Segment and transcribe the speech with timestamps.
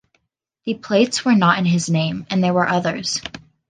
[0.65, 3.21] The plates were not in his name, and there were others.